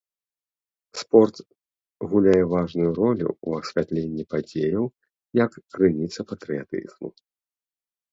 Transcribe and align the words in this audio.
Спорт 0.99 1.35
гуляе 2.13 2.39
важную 2.53 2.91
ролю 2.99 3.27
ў 3.47 3.65
асвятленні 3.65 4.23
падзеяў 4.31 4.85
як 5.43 5.51
крыніца 5.77 6.21
патрыятызму. 6.33 7.07